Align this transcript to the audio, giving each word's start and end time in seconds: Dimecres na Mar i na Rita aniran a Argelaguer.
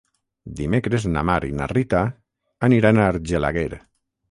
Dimecres 0.61 1.05
na 1.17 1.23
Mar 1.31 1.35
i 1.49 1.53
na 1.59 1.69
Rita 1.73 2.01
aniran 2.71 3.01
a 3.01 3.07
Argelaguer. 3.13 3.71